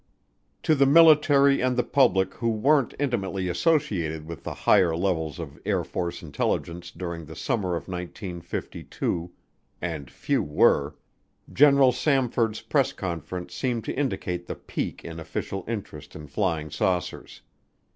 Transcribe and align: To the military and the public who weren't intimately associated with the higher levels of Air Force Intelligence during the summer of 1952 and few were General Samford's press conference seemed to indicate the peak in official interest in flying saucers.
To 0.63 0.73
the 0.73 0.87
military 0.87 1.61
and 1.61 1.77
the 1.77 1.83
public 1.83 2.33
who 2.33 2.49
weren't 2.49 2.95
intimately 2.99 3.47
associated 3.47 4.25
with 4.25 4.43
the 4.43 4.55
higher 4.55 4.95
levels 4.95 5.37
of 5.37 5.59
Air 5.63 5.83
Force 5.83 6.23
Intelligence 6.23 6.89
during 6.89 7.25
the 7.25 7.35
summer 7.35 7.75
of 7.75 7.87
1952 7.87 9.29
and 9.79 10.09
few 10.09 10.41
were 10.41 10.95
General 11.53 11.91
Samford's 11.91 12.61
press 12.61 12.93
conference 12.93 13.53
seemed 13.53 13.83
to 13.85 13.93
indicate 13.95 14.47
the 14.47 14.55
peak 14.55 15.05
in 15.05 15.19
official 15.19 15.63
interest 15.67 16.15
in 16.15 16.25
flying 16.25 16.71
saucers. 16.71 17.41